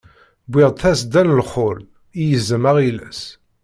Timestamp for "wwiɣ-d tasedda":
0.49-1.21